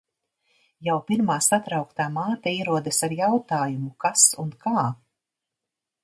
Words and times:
Jau 0.87 0.93
pirmā 1.09 1.33
satrauktā 1.47 2.07
māte 2.15 2.53
ierodas 2.61 3.01
ar 3.07 3.13
jautājumu, 3.19 3.89
kas 4.05 4.23
un 4.45 4.49
kā. 4.65 4.87